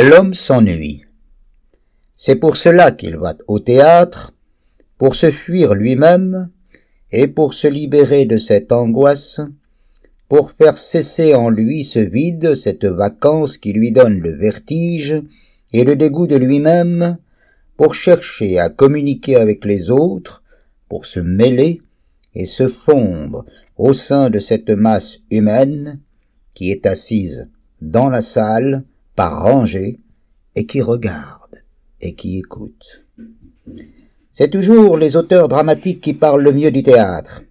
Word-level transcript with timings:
L'homme 0.00 0.32
s'ennuie. 0.32 1.06
C'est 2.14 2.36
pour 2.36 2.56
cela 2.56 2.92
qu'il 2.92 3.16
va 3.16 3.34
au 3.48 3.58
théâtre, 3.58 4.32
pour 4.96 5.16
se 5.16 5.32
fuir 5.32 5.74
lui-même 5.74 6.50
et 7.10 7.26
pour 7.26 7.52
se 7.52 7.66
libérer 7.66 8.24
de 8.24 8.36
cette 8.36 8.70
angoisse, 8.70 9.40
pour 10.28 10.52
faire 10.52 10.78
cesser 10.78 11.34
en 11.34 11.50
lui 11.50 11.82
ce 11.82 11.98
vide, 11.98 12.54
cette 12.54 12.84
vacance 12.84 13.58
qui 13.58 13.72
lui 13.72 13.90
donne 13.90 14.20
le 14.20 14.36
vertige 14.36 15.20
et 15.72 15.82
le 15.82 15.96
dégoût 15.96 16.28
de 16.28 16.36
lui-même, 16.36 17.18
pour 17.76 17.94
chercher 17.94 18.60
à 18.60 18.68
communiquer 18.68 19.34
avec 19.34 19.64
les 19.64 19.90
autres, 19.90 20.44
pour 20.88 21.06
se 21.06 21.18
mêler 21.18 21.80
et 22.34 22.44
se 22.44 22.68
fondre 22.68 23.44
au 23.76 23.92
sein 23.92 24.30
de 24.30 24.38
cette 24.38 24.70
masse 24.70 25.18
humaine 25.32 25.98
qui 26.54 26.70
est 26.70 26.86
assise 26.86 27.50
dans 27.82 28.08
la 28.08 28.20
salle 28.20 28.84
par 29.18 29.64
et 30.54 30.64
qui 30.64 30.80
regarde 30.80 31.64
et 32.00 32.14
qui 32.14 32.38
écoute. 32.38 33.04
C'est 34.30 34.48
toujours 34.48 34.96
les 34.96 35.16
auteurs 35.16 35.48
dramatiques 35.48 36.00
qui 36.00 36.14
parlent 36.14 36.44
le 36.44 36.52
mieux 36.52 36.70
du 36.70 36.84
théâtre. 36.84 37.42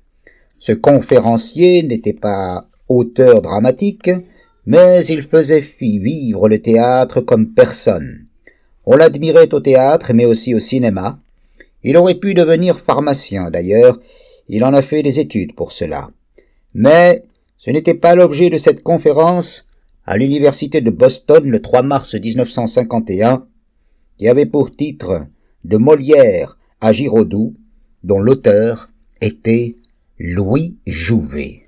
Ce 0.60 0.72
conférencier 0.72 1.84
n'était 1.84 2.14
pas 2.14 2.64
auteur 2.88 3.42
dramatique, 3.42 4.10
mais 4.66 5.06
il 5.08 5.24
faisait 5.24 5.66
vivre 5.82 6.48
le 6.48 6.62
théâtre 6.62 7.20
comme 7.20 7.50
personne. 7.50 8.28
On 8.86 8.96
l'admirait 8.96 9.54
au 9.54 9.60
théâtre, 9.60 10.14
mais 10.14 10.26
aussi 10.26 10.56
au 10.56 10.60
cinéma. 10.60 11.20
Il 11.84 11.98
aurait 11.98 12.16
pu 12.16 12.34
devenir 12.34 12.80
pharmacien, 12.80 13.50
d'ailleurs, 13.50 14.00
il 14.48 14.64
en 14.64 14.74
a 14.74 14.82
fait 14.82 15.04
des 15.04 15.20
études 15.20 15.54
pour 15.54 15.74
cela. 15.74 16.12
Mais 16.74 17.26
ce 17.58 17.72
n'était 17.72 17.94
pas 17.94 18.16
l'objet 18.16 18.50
de 18.50 18.58
cette 18.58 18.84
conférence 18.84 19.67
à 20.08 20.16
l'université 20.16 20.80
de 20.80 20.90
Boston 20.90 21.50
le 21.50 21.62
3 21.62 21.84
mars 21.84 22.16
1951, 22.16 23.46
qui 24.18 24.30
avait 24.30 24.46
pour 24.46 24.72
titre 24.72 25.28
De 25.66 25.76
Molière 25.76 26.58
à 26.80 26.94
Giraudoux, 26.94 27.56
dont 28.04 28.20
l'auteur 28.20 28.90
était 29.20 29.76
Louis 30.18 30.78
Jouvet. 30.88 31.66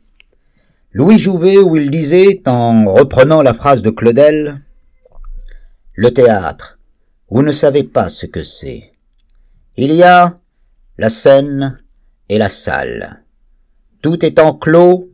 Louis 0.94 1.18
Jouvet 1.18 1.58
où 1.58 1.76
il 1.76 1.92
disait, 1.92 2.42
en 2.48 2.86
reprenant 2.86 3.42
la 3.42 3.54
phrase 3.54 3.82
de 3.82 3.90
Claudel, 3.90 4.62
Le 5.94 6.14
théâtre, 6.14 6.80
vous 7.30 7.44
ne 7.44 7.52
savez 7.52 7.84
pas 7.84 8.08
ce 8.08 8.26
que 8.26 8.44
c'est. 8.44 8.94
Il 9.76 9.92
y 9.92 10.02
a 10.02 10.40
la 10.98 11.10
scène 11.10 11.80
et 12.30 12.38
la 12.38 12.50
salle. 12.50 13.24
Tout 14.02 14.26
étant 14.26 14.54
clos, 14.54 15.09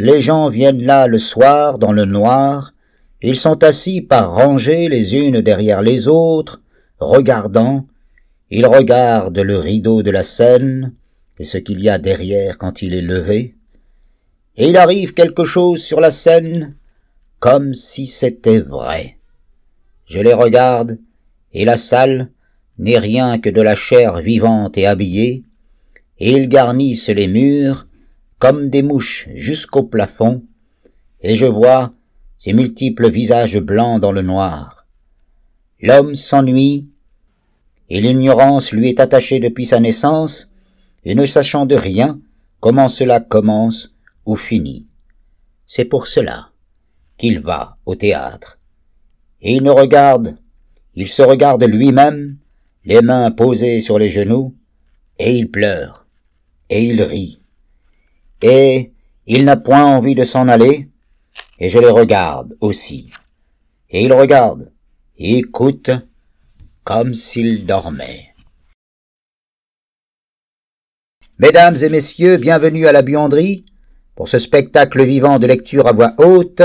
les 0.00 0.22
gens 0.22 0.48
viennent 0.48 0.82
là 0.82 1.06
le 1.06 1.18
soir 1.18 1.78
dans 1.78 1.92
le 1.92 2.06
noir, 2.06 2.72
ils 3.20 3.36
sont 3.36 3.62
assis 3.62 4.00
par 4.00 4.34
rangées 4.34 4.88
les 4.88 5.14
unes 5.14 5.42
derrière 5.42 5.82
les 5.82 6.08
autres, 6.08 6.62
regardant, 6.98 7.86
ils 8.48 8.64
regardent 8.64 9.38
le 9.38 9.58
rideau 9.58 10.02
de 10.02 10.10
la 10.10 10.22
scène 10.22 10.94
et 11.38 11.44
ce 11.44 11.58
qu'il 11.58 11.80
y 11.80 11.90
a 11.90 11.98
derrière 11.98 12.56
quand 12.56 12.80
il 12.80 12.94
est 12.94 13.02
levé, 13.02 13.56
et 14.56 14.68
il 14.68 14.78
arrive 14.78 15.12
quelque 15.12 15.44
chose 15.44 15.82
sur 15.82 16.00
la 16.00 16.10
scène 16.10 16.74
comme 17.38 17.74
si 17.74 18.06
c'était 18.06 18.60
vrai. 18.60 19.18
Je 20.06 20.18
les 20.18 20.34
regarde, 20.34 20.98
et 21.52 21.66
la 21.66 21.76
salle 21.76 22.30
n'est 22.78 22.98
rien 22.98 23.38
que 23.38 23.50
de 23.50 23.60
la 23.60 23.76
chair 23.76 24.22
vivante 24.22 24.78
et 24.78 24.86
habillée, 24.86 25.44
et 26.18 26.32
ils 26.32 26.48
garnissent 26.48 27.08
les 27.08 27.28
murs, 27.28 27.86
comme 28.40 28.70
des 28.70 28.82
mouches 28.82 29.28
jusqu'au 29.34 29.84
plafond, 29.84 30.42
et 31.20 31.36
je 31.36 31.44
vois 31.44 31.92
ces 32.38 32.54
multiples 32.54 33.10
visages 33.10 33.60
blancs 33.60 34.00
dans 34.00 34.12
le 34.12 34.22
noir. 34.22 34.86
L'homme 35.82 36.14
s'ennuie, 36.14 36.88
et 37.90 38.00
l'ignorance 38.00 38.72
lui 38.72 38.88
est 38.88 38.98
attachée 38.98 39.40
depuis 39.40 39.66
sa 39.66 39.78
naissance, 39.78 40.50
et 41.04 41.14
ne 41.14 41.26
sachant 41.26 41.66
de 41.66 41.74
rien 41.74 42.18
comment 42.60 42.88
cela 42.88 43.20
commence 43.20 43.94
ou 44.24 44.36
finit. 44.36 44.86
C'est 45.66 45.84
pour 45.84 46.06
cela 46.06 46.48
qu'il 47.18 47.40
va 47.40 47.76
au 47.84 47.94
théâtre. 47.94 48.58
Et 49.42 49.56
il 49.56 49.62
ne 49.62 49.70
regarde, 49.70 50.36
il 50.94 51.08
se 51.08 51.20
regarde 51.20 51.64
lui-même, 51.64 52.38
les 52.86 53.02
mains 53.02 53.30
posées 53.30 53.80
sur 53.80 53.98
les 53.98 54.08
genoux, 54.08 54.56
et 55.18 55.36
il 55.36 55.50
pleure, 55.50 56.06
et 56.70 56.82
il 56.84 57.02
rit, 57.02 57.39
et 58.42 58.92
il 59.26 59.44
n'a 59.44 59.56
point 59.56 59.84
envie 59.84 60.14
de 60.14 60.24
s'en 60.24 60.48
aller, 60.48 60.88
et 61.58 61.68
je 61.68 61.78
les 61.78 61.90
regarde 61.90 62.56
aussi. 62.60 63.10
Et 63.90 64.04
il 64.04 64.12
regarde, 64.12 64.72
écoute, 65.16 65.90
comme 66.84 67.14
s'il 67.14 67.66
dormait. 67.66 68.34
Mesdames 71.38 71.76
et 71.76 71.88
messieurs, 71.88 72.36
bienvenue 72.36 72.86
à 72.86 72.92
la 72.92 73.02
buanderie, 73.02 73.64
pour 74.14 74.28
ce 74.28 74.38
spectacle 74.38 75.04
vivant 75.04 75.38
de 75.38 75.46
lecture 75.46 75.86
à 75.86 75.92
voix 75.92 76.12
haute. 76.18 76.62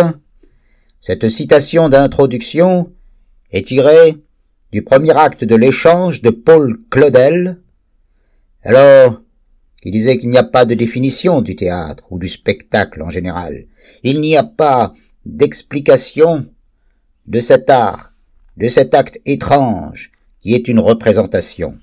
Cette 1.00 1.30
citation 1.30 1.88
d'introduction 1.88 2.91
est 3.52 3.67
tirée 3.67 4.17
du 4.72 4.82
premier 4.82 5.16
acte 5.16 5.46
de 5.46 5.55
l'échange 5.55 6.22
de 6.22 6.32
Paul 6.32 6.78
Claudel. 6.90 7.61
Alors, 8.64 9.22
il 9.85 9.91
disait 9.91 10.17
qu'il 10.17 10.32
n'y 10.32 10.37
a 10.37 10.43
pas 10.43 10.66
de 10.66 10.73
définition 10.73 11.41
du 11.41 11.55
théâtre 11.55 12.11
ou 12.11 12.17
du 12.17 12.28
spectacle 12.28 13.03
en 13.03 13.11
général. 13.11 13.66
Il 14.02 14.20
n'y 14.20 14.35
a 14.35 14.43
pas 14.43 14.93
d'explication 15.26 16.47
de 17.28 17.40
cet 17.40 17.70
art, 17.70 18.11
de 18.58 18.67
cet 18.67 18.96
acte 18.96 19.22
étrange 19.26 20.11
qui 20.41 20.55
est 20.55 20.67
une 20.67 20.79
représentation. 20.79 21.78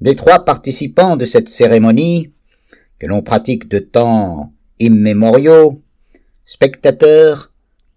Des 0.00 0.16
trois 0.16 0.46
participants 0.46 1.16
de 1.16 1.26
cette 1.26 1.50
cérémonie, 1.50 2.32
que 2.98 3.06
l'on 3.06 3.22
pratique 3.22 3.68
de 3.68 3.78
temps 3.78 4.52
immémoriaux, 4.78 5.82
spectateurs, 6.46 7.52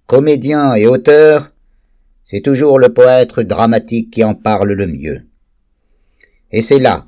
comédiens 0.08 0.76
et 0.76 0.88
auteurs, 0.88 1.54
c'est 2.26 2.42
toujours 2.42 2.80
le 2.80 2.94
poète 2.94 3.40
dramatique 3.40 4.12
qui 4.12 4.26
en 4.26 4.34
parle 4.34 4.74
le 4.74 4.88
mieux. 4.88 5.22
Et 6.52 6.62
c'est 6.62 6.80
là 6.80 7.06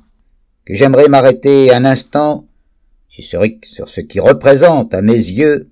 que 0.64 0.74
j'aimerais 0.74 1.08
m'arrêter 1.08 1.72
un 1.72 1.84
instant 1.84 2.46
sur 3.08 3.88
ce 3.88 4.00
qui 4.00 4.20
représente 4.20 4.94
à 4.94 5.02
mes 5.02 5.12
yeux 5.12 5.70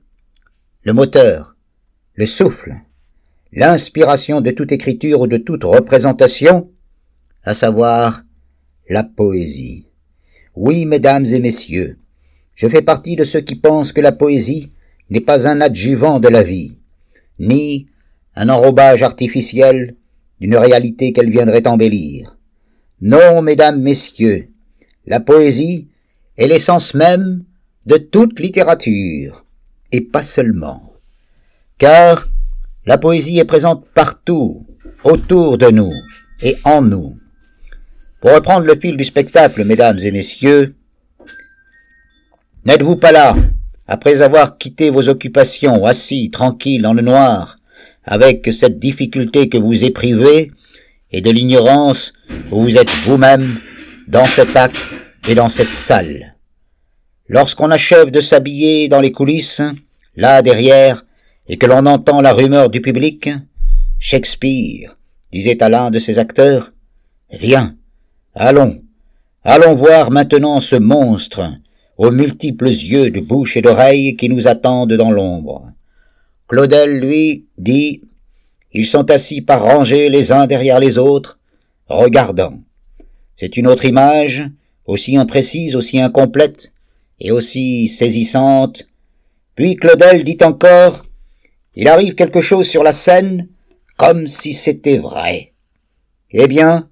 le 0.82 0.92
moteur, 0.92 1.56
le 2.14 2.26
souffle, 2.26 2.74
l'inspiration 3.52 4.40
de 4.40 4.50
toute 4.50 4.72
écriture 4.72 5.20
ou 5.20 5.26
de 5.26 5.36
toute 5.36 5.64
représentation, 5.64 6.70
à 7.44 7.54
savoir 7.54 8.22
la 8.88 9.02
poésie. 9.02 9.86
Oui, 10.54 10.86
mesdames 10.86 11.26
et 11.26 11.40
messieurs, 11.40 11.98
je 12.54 12.68
fais 12.68 12.82
partie 12.82 13.16
de 13.16 13.24
ceux 13.24 13.40
qui 13.40 13.56
pensent 13.56 13.92
que 13.92 14.00
la 14.00 14.12
poésie 14.12 14.70
n'est 15.10 15.20
pas 15.20 15.48
un 15.48 15.60
adjuvant 15.60 16.20
de 16.20 16.28
la 16.28 16.42
vie, 16.42 16.76
ni 17.38 17.88
un 18.34 18.48
enrobage 18.48 19.02
artificiel 19.02 19.96
d'une 20.40 20.56
réalité 20.56 21.12
qu'elle 21.12 21.30
viendrait 21.30 21.66
embellir. 21.66 22.36
Non, 23.00 23.42
mesdames, 23.42 23.80
messieurs, 23.80 24.51
la 25.06 25.20
poésie 25.20 25.88
est 26.36 26.46
l'essence 26.46 26.94
même 26.94 27.44
de 27.86 27.96
toute 27.96 28.38
littérature, 28.38 29.44
et 29.90 30.00
pas 30.00 30.22
seulement. 30.22 30.92
Car 31.78 32.28
la 32.86 32.98
poésie 32.98 33.38
est 33.38 33.44
présente 33.44 33.86
partout, 33.94 34.66
autour 35.04 35.58
de 35.58 35.70
nous 35.70 35.92
et 36.40 36.56
en 36.64 36.82
nous. 36.82 37.16
Pour 38.20 38.32
reprendre 38.32 38.66
le 38.66 38.78
fil 38.78 38.96
du 38.96 39.04
spectacle, 39.04 39.64
mesdames 39.64 39.98
et 39.98 40.12
messieurs, 40.12 40.76
n'êtes-vous 42.64 42.96
pas 42.96 43.10
là, 43.10 43.36
après 43.88 44.22
avoir 44.22 44.58
quitté 44.58 44.90
vos 44.90 45.08
occupations, 45.08 45.84
assis, 45.84 46.30
tranquilles, 46.30 46.82
dans 46.82 46.92
le 46.92 47.02
noir, 47.02 47.56
avec 48.04 48.48
cette 48.52 48.78
difficulté 48.78 49.48
que 49.48 49.58
vous 49.58 49.84
éprivez, 49.84 50.52
et 51.10 51.20
de 51.20 51.30
l'ignorance 51.30 52.12
où 52.50 52.62
vous 52.62 52.76
êtes 52.78 52.90
vous-même, 53.04 53.58
dans 54.12 54.26
cet 54.26 54.54
acte 54.58 54.76
et 55.26 55.34
dans 55.34 55.48
cette 55.48 55.72
salle. 55.72 56.36
Lorsqu'on 57.28 57.70
achève 57.70 58.10
de 58.10 58.20
s'habiller 58.20 58.90
dans 58.90 59.00
les 59.00 59.10
coulisses, 59.10 59.62
là 60.16 60.42
derrière, 60.42 61.02
et 61.48 61.56
que 61.56 61.64
l'on 61.64 61.86
entend 61.86 62.20
la 62.20 62.34
rumeur 62.34 62.68
du 62.68 62.82
public, 62.82 63.30
Shakespeare 63.98 64.98
disait 65.32 65.62
à 65.62 65.70
l'un 65.70 65.90
de 65.90 65.98
ses 65.98 66.18
acteurs, 66.18 66.72
Viens, 67.30 67.74
allons, 68.34 68.82
allons 69.44 69.74
voir 69.74 70.10
maintenant 70.10 70.60
ce 70.60 70.76
monstre 70.76 71.50
aux 71.96 72.10
multiples 72.10 72.68
yeux 72.68 73.10
de 73.10 73.20
bouche 73.20 73.56
et 73.56 73.62
d'oreilles 73.62 74.16
qui 74.16 74.28
nous 74.28 74.46
attendent 74.46 74.92
dans 74.92 75.10
l'ombre. 75.10 75.72
Claudel, 76.48 77.00
lui, 77.00 77.46
dit, 77.56 78.02
ils 78.72 78.86
sont 78.86 79.10
assis 79.10 79.40
par 79.40 79.62
rangées 79.62 80.10
les 80.10 80.32
uns 80.32 80.46
derrière 80.46 80.80
les 80.80 80.98
autres, 80.98 81.38
regardant. 81.86 82.58
C'est 83.36 83.56
une 83.56 83.66
autre 83.66 83.84
image, 83.84 84.48
aussi 84.84 85.16
imprécise, 85.16 85.76
aussi 85.76 86.00
incomplète, 86.00 86.72
et 87.20 87.30
aussi 87.30 87.88
saisissante. 87.88 88.86
Puis 89.54 89.76
Claudel 89.76 90.24
dit 90.24 90.38
encore, 90.42 91.02
il 91.74 91.88
arrive 91.88 92.14
quelque 92.14 92.40
chose 92.40 92.68
sur 92.68 92.82
la 92.82 92.92
scène, 92.92 93.48
comme 93.96 94.26
si 94.26 94.52
c'était 94.52 94.98
vrai. 94.98 95.52
Eh 96.30 96.46
bien, 96.46 96.88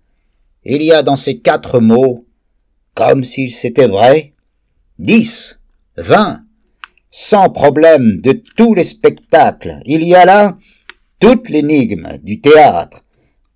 il 0.64 0.82
y 0.82 0.92
a 0.92 1.02
dans 1.02 1.16
ces 1.16 1.38
quatre 1.38 1.80
mots, 1.80 2.26
comme 2.94 3.24
si 3.24 3.50
c'était 3.50 3.88
vrai, 3.88 4.34
dix, 4.98 5.58
vingt, 5.96 6.44
sans 7.10 7.50
problème 7.50 8.20
de 8.20 8.32
tous 8.56 8.74
les 8.74 8.84
spectacles. 8.84 9.80
Il 9.84 10.04
y 10.04 10.14
a 10.14 10.24
là 10.24 10.56
toute 11.18 11.48
l'énigme 11.48 12.18
du 12.22 12.40
théâtre, 12.40 13.04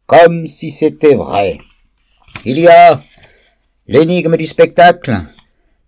comme 0.06 0.46
si 0.46 0.70
c'était 0.70 1.14
vrai. 1.14 1.58
Il 2.46 2.58
y 2.58 2.68
a 2.68 3.02
l'énigme 3.86 4.36
du 4.36 4.46
spectacle, 4.46 5.16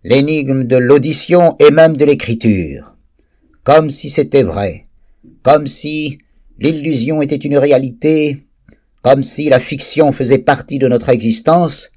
l'énigme 0.03 0.63
de 0.63 0.77
l'audition 0.77 1.55
et 1.59 1.69
même 1.69 1.95
de 1.95 2.03
l'écriture, 2.03 2.95
comme 3.63 3.91
si 3.91 4.09
c'était 4.09 4.41
vrai, 4.41 4.87
comme 5.43 5.67
si 5.67 6.17
l'illusion 6.57 7.21
était 7.21 7.35
une 7.35 7.59
réalité, 7.59 8.47
comme 9.03 9.21
si 9.21 9.49
la 9.49 9.59
fiction 9.59 10.11
faisait 10.11 10.39
partie 10.39 10.79
de 10.79 10.87
notre 10.87 11.09
existence, 11.09 11.91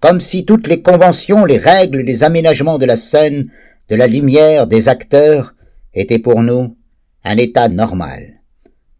comme 0.00 0.20
si 0.20 0.44
toutes 0.44 0.66
les 0.66 0.82
conventions, 0.82 1.44
les 1.44 1.58
règles, 1.58 2.00
les 2.00 2.24
aménagements 2.24 2.78
de 2.78 2.86
la 2.86 2.96
scène, 2.96 3.48
de 3.88 3.94
la 3.94 4.08
lumière, 4.08 4.66
des 4.66 4.88
acteurs, 4.88 5.54
étaient 5.94 6.18
pour 6.18 6.42
nous 6.42 6.76
un 7.22 7.36
état 7.36 7.68
normal, 7.68 8.40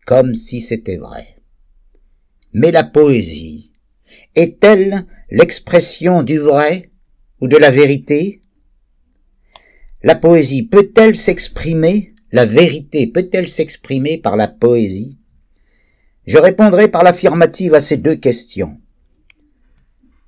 comme 0.07 0.37
si 0.37 0.61
c'était 0.61 0.99
vrai. 0.99 1.37
Mais 2.53 2.71
la 2.71 2.85
poésie 2.85 3.70
est-elle 4.35 5.07
l'expression 5.31 6.23
du 6.23 6.39
vrai 6.39 6.91
ou 7.41 7.49
de 7.49 7.57
la 7.57 7.71
vérité? 7.71 8.41
La 10.03 10.15
poésie 10.15 10.63
peut-elle 10.63 11.17
s'exprimer? 11.17 12.15
La 12.33 12.47
vérité 12.47 13.07
peut-elle 13.07 13.49
s'exprimer 13.49 14.19
par 14.19 14.37
la 14.37 14.49
poésie? 14.49 15.19
Je 16.27 16.39
répondrai 16.39 16.89
par 16.89 17.03
l'affirmative 17.03 17.75
à 17.75 17.81
ces 17.81 17.97
deux 17.97 18.15
questions. 18.15 18.79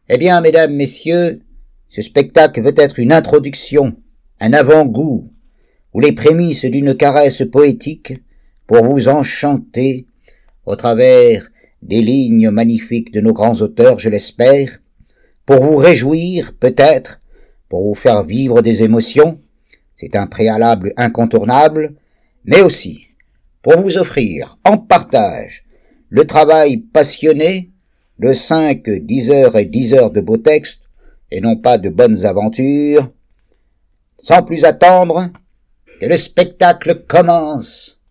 Eh 0.09 0.19
bien, 0.19 0.41
mesdames, 0.41 0.75
messieurs, 0.75 1.41
ce 1.89 2.03
spectacle 2.03 2.61
veut 2.61 2.75
être 2.77 2.99
une 2.99 3.13
introduction, 3.13 3.97
un 4.41 4.53
avant-goût, 4.53 5.31
ou 5.95 6.01
les 6.01 6.13
prémices 6.13 6.65
d'une 6.65 6.97
caresse 6.97 7.45
poétique 7.51 8.15
pour 8.67 8.85
vous 8.85 9.09
enchanter 9.09 10.07
au 10.65 10.75
travers 10.75 11.52
des 11.83 12.01
lignes 12.01 12.51
magnifiques 12.51 13.13
de 13.13 13.21
nos 13.21 13.33
grands 13.33 13.61
auteurs, 13.61 13.99
je 13.99 14.09
l'espère, 14.09 14.79
pour 15.45 15.57
vous 15.57 15.77
réjouir, 15.77 16.53
peut-être, 16.59 17.21
pour 17.69 17.89
vous 17.89 17.95
faire 17.95 18.25
vivre 18.25 18.63
des 18.63 18.83
émotions, 18.83 19.41
c'est 19.95 20.17
un 20.17 20.27
préalable 20.27 20.93
incontournable, 20.97 21.95
mais 22.45 22.61
aussi 22.61 23.07
pour 23.63 23.79
vous 23.79 23.97
offrir 23.99 24.59
en 24.65 24.77
partage 24.77 25.65
le 26.09 26.27
travail 26.27 26.79
passionné 26.79 27.71
de 28.19 28.35
cinq, 28.35 28.91
dix 28.91 29.31
heures 29.31 29.57
et 29.57 29.65
dix 29.65 29.95
heures 29.95 30.11
de 30.11 30.21
beaux 30.21 30.37
textes, 30.37 30.83
et 31.31 31.41
non 31.41 31.57
pas 31.57 31.79
de 31.79 31.89
bonnes 31.89 32.27
aventures. 32.27 33.11
Sans 34.19 34.43
plus 34.43 34.65
attendre, 34.65 35.31
que 36.01 36.07
le 36.07 36.17
spectacle 36.17 37.05
commence. 37.09 38.02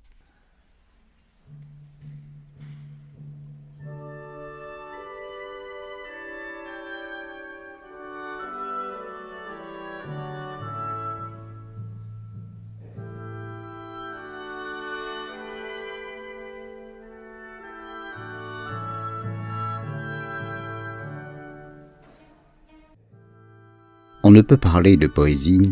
On 24.32 24.34
ne 24.34 24.42
peut 24.42 24.56
parler 24.56 24.96
de 24.96 25.08
poésie, 25.08 25.72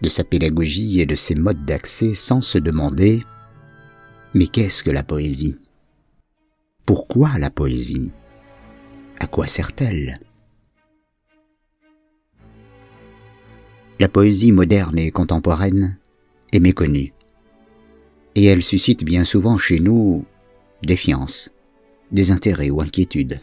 de 0.00 0.08
sa 0.08 0.24
pédagogie 0.24 1.02
et 1.02 1.04
de 1.04 1.14
ses 1.14 1.34
modes 1.34 1.66
d'accès 1.66 2.14
sans 2.14 2.40
se 2.40 2.56
demander 2.56 3.22
Mais 4.32 4.46
qu'est-ce 4.46 4.82
que 4.82 4.90
la 4.90 5.02
poésie? 5.02 5.58
Pourquoi 6.86 7.36
la 7.38 7.50
poésie? 7.50 8.10
À 9.20 9.26
quoi 9.26 9.46
sert-elle? 9.46 10.18
La 14.00 14.08
poésie 14.08 14.50
moderne 14.50 14.98
et 14.98 15.10
contemporaine 15.10 15.98
est 16.54 16.60
méconnue, 16.60 17.12
et 18.34 18.46
elle 18.46 18.62
suscite 18.62 19.04
bien 19.04 19.24
souvent 19.24 19.58
chez 19.58 19.78
nous 19.78 20.24
défiance, 20.82 21.50
désintérêt 22.12 22.70
ou 22.70 22.80
inquiétude. 22.80 23.42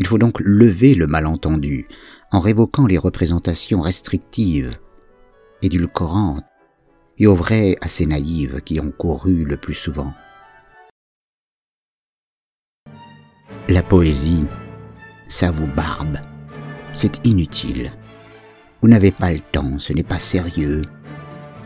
Il 0.00 0.08
faut 0.08 0.18
donc 0.18 0.40
lever 0.40 0.96
le 0.96 1.06
malentendu 1.06 1.86
en 2.32 2.40
révoquant 2.40 2.86
les 2.86 2.98
représentations 2.98 3.80
restrictives, 3.80 4.78
édulcorantes 5.62 6.44
et 7.18 7.26
au 7.26 7.34
vrai 7.34 7.76
assez 7.80 8.06
naïves 8.06 8.60
qui 8.64 8.80
ont 8.80 8.92
couru 8.92 9.44
le 9.44 9.56
plus 9.56 9.74
souvent. 9.74 10.12
La 13.68 13.82
poésie, 13.82 14.46
ça 15.28 15.50
vous 15.50 15.66
barbe, 15.66 16.18
c'est 16.94 17.24
inutile. 17.26 17.92
Vous 18.80 18.88
n'avez 18.88 19.12
pas 19.12 19.32
le 19.32 19.40
temps, 19.40 19.78
ce 19.78 19.92
n'est 19.92 20.02
pas 20.02 20.18
sérieux. 20.18 20.82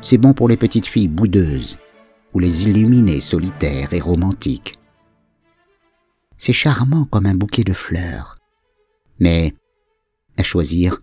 C'est 0.02 0.18
bon 0.18 0.34
pour 0.34 0.48
les 0.48 0.56
petites 0.56 0.86
filles 0.86 1.08
boudeuses 1.08 1.78
ou 2.32 2.40
les 2.40 2.64
illuminés 2.68 3.20
solitaires 3.20 3.92
et 3.92 4.00
romantiques. 4.00 4.76
C'est 6.36 6.52
charmant 6.52 7.04
comme 7.04 7.26
un 7.26 7.34
bouquet 7.34 7.64
de 7.64 7.72
fleurs. 7.72 8.38
Mais, 9.20 9.54
à 10.38 10.42
choisir, 10.42 11.00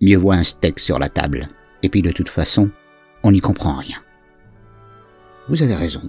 mieux 0.00 0.16
vaut 0.16 0.32
un 0.32 0.44
steak 0.44 0.78
sur 0.78 0.98
la 0.98 1.08
table. 1.08 1.48
Et 1.82 1.88
puis 1.88 2.02
de 2.02 2.10
toute 2.10 2.28
façon, 2.28 2.70
on 3.22 3.32
n'y 3.32 3.40
comprend 3.40 3.76
rien. 3.76 3.98
Vous 5.48 5.62
avez 5.62 5.74
raison. 5.74 6.08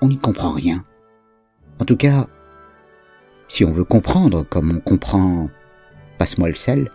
On 0.00 0.08
n'y 0.08 0.18
comprend 0.18 0.52
rien. 0.52 0.84
En 1.78 1.84
tout 1.84 1.96
cas, 1.96 2.26
si 3.48 3.64
on 3.64 3.72
veut 3.72 3.84
comprendre 3.84 4.44
comme 4.44 4.70
on 4.70 4.80
comprend 4.80 5.48
passe-moi 6.18 6.48
le 6.48 6.54
sel, 6.54 6.90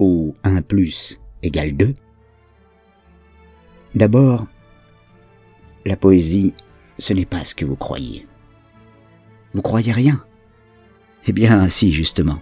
ou 0.00 0.34
1 0.42 0.62
plus 0.62 1.20
égale 1.42 1.76
2, 1.76 1.94
d'abord, 3.94 4.46
la 5.86 5.96
poésie, 5.96 6.54
ce 6.98 7.12
n'est 7.12 7.24
pas 7.24 7.44
ce 7.44 7.54
que 7.54 7.64
vous 7.64 7.76
croyez. 7.76 8.26
Vous 9.52 9.62
croyez 9.62 9.92
rien? 9.92 10.24
Eh 11.26 11.32
bien, 11.32 11.68
si, 11.68 11.92
justement. 11.92 12.40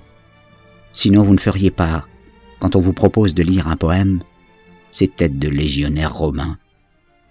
Sinon, 0.93 1.25
vous 1.25 1.35
ne 1.35 1.41
feriez 1.41 1.71
pas, 1.71 2.07
quand 2.61 2.77
on 2.77 2.81
vous 2.81 2.93
propose 2.93 3.35
de 3.35 3.43
lire 3.43 3.69
un 3.69 3.77
poème, 3.77 4.23
ces 4.91 5.09
têtes 5.09 5.39
de 5.39 5.49
légionnaires 5.49 6.15
romains, 6.15 6.59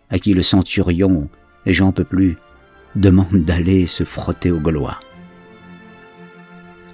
à 0.09 0.19
qui 0.19 0.33
le 0.33 0.43
centurion, 0.43 1.29
et 1.65 1.73
j'en 1.73 1.91
peux 1.91 2.03
plus, 2.03 2.37
demande 2.95 3.45
d'aller 3.45 3.85
se 3.85 4.03
frotter 4.03 4.51
aux 4.51 4.59
Gaulois. 4.59 4.99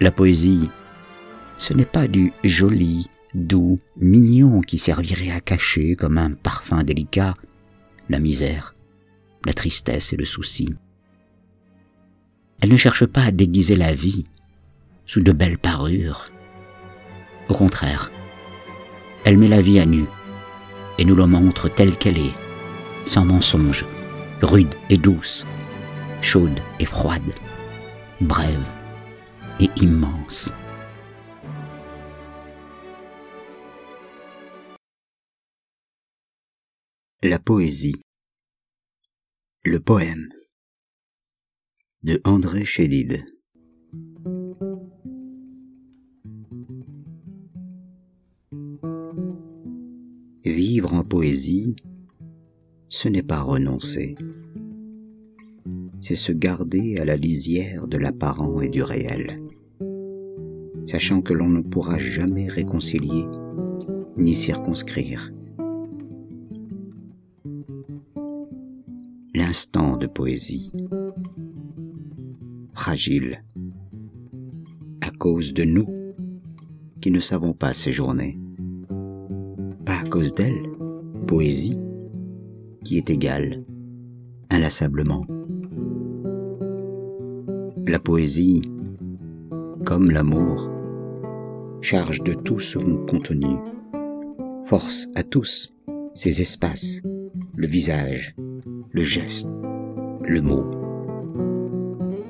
La 0.01 0.12
poésie, 0.12 0.69
ce 1.57 1.74
n'est 1.74 1.86
pas 1.86 2.07
du 2.07 2.31
joli, 2.43 3.09
doux, 3.33 3.79
mignon 3.97 4.62
qui 4.62 4.77
servirait 4.77 5.31
à 5.31 5.39
cacher 5.39 5.95
comme 5.95 6.17
un 6.17 6.31
parfum 6.31 6.83
délicat 6.83 7.36
la 8.09 8.19
misère, 8.19 8.75
la 9.45 9.53
tristesse 9.53 10.13
et 10.13 10.17
le 10.17 10.25
souci. 10.25 10.69
Elle 12.62 12.71
ne 12.71 12.77
cherche 12.77 13.05
pas 13.05 13.24
à 13.24 13.31
déguiser 13.31 13.75
la 13.75 13.93
vie 13.93 14.25
sous 15.05 15.21
de 15.21 15.31
belles 15.31 15.57
parures. 15.57 16.29
Au 17.50 17.54
contraire, 17.54 18.12
elle 19.24 19.38
met 19.38 19.48
la 19.48 19.62
vie 19.62 19.80
à 19.80 19.86
nu 19.86 20.06
et 20.98 21.06
nous 21.06 21.16
la 21.16 21.27
montre 21.27 21.70
telle 21.70 21.98
qu'elle 21.98 22.18
est, 22.18 22.36
sans 23.06 23.25
mensonge, 23.25 23.86
rude 24.42 24.74
et 24.89 24.98
douce, 24.98 25.46
chaude 26.22 26.60
et 26.80 26.86
froide, 26.86 27.34
brève 28.22 28.66
et 29.60 29.70
immense. 29.77 30.51
La 37.24 37.39
poésie. 37.39 38.04
Le 39.63 39.80
poème 39.80 40.30
de 42.04 42.22
André 42.24 42.63
Chédid. 42.63 43.25
Vivre 50.57 50.95
en 50.95 51.03
poésie, 51.03 51.75
ce 52.89 53.07
n'est 53.07 53.21
pas 53.21 53.41
renoncer. 53.41 54.15
C'est 56.01 56.15
se 56.15 56.31
garder 56.31 56.97
à 56.97 57.05
la 57.05 57.15
lisière 57.15 57.87
de 57.87 57.95
l'apparent 57.95 58.59
et 58.61 58.67
du 58.67 58.81
réel, 58.81 59.37
sachant 60.87 61.21
que 61.21 61.33
l'on 61.33 61.47
ne 61.47 61.61
pourra 61.61 61.99
jamais 61.99 62.47
réconcilier 62.47 63.25
ni 64.17 64.33
circonscrire. 64.33 65.31
instant 69.39 69.95
de 69.95 70.07
poésie. 70.07 70.71
Fragile, 72.73 73.43
à 75.01 75.11
cause 75.11 75.53
de 75.53 75.63
nous 75.63 75.87
qui 76.99 77.11
ne 77.11 77.19
savons 77.19 77.53
pas 77.53 77.75
séjourner. 77.75 78.39
Cause 80.09 80.33
d'elle, 80.33 80.69
poésie, 81.27 81.77
qui 82.85 82.97
est 82.97 83.09
égale, 83.09 83.65
inlassablement. 84.49 85.25
La 87.85 87.99
poésie, 87.99 88.61
comme 89.85 90.09
l'amour, 90.11 90.71
charge 91.81 92.21
de 92.23 92.33
tout 92.33 92.59
son 92.59 93.05
contenu, 93.05 93.57
force 94.65 95.07
à 95.15 95.23
tous 95.23 95.73
ses 96.15 96.39
espaces, 96.39 97.01
le 97.55 97.67
visage, 97.67 98.33
le 98.91 99.03
geste, 99.03 99.49
le 100.23 100.41
mot. 100.41 100.65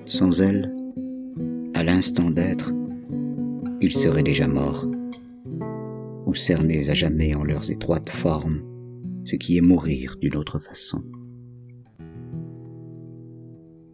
Sans 0.08 0.42
elle, 0.42 0.74
à 1.76 1.84
l'instant 1.84 2.32
d'être, 2.32 2.74
ils 3.82 3.94
seraient 3.94 4.24
déjà 4.24 4.48
morts, 4.48 4.88
ou 6.28 6.36
cernés 6.36 6.90
à 6.90 6.94
jamais 6.94 7.34
en 7.34 7.44
leurs 7.46 7.72
étroites 7.72 8.10
formes, 8.10 8.62
ce 9.24 9.38
qui 9.38 9.58
est 9.58 9.62
mourir 9.62 10.18
d'une 10.20 10.36
autre 10.36 10.60
façon. 10.60 11.02